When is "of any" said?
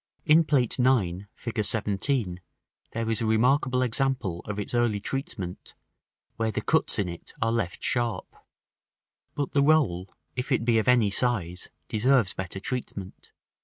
10.79-11.11